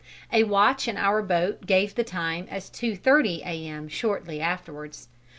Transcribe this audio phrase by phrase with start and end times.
[0.33, 3.87] a watch in our boat gave the time as 2:30 A.M.
[3.87, 5.09] shortly afterwards.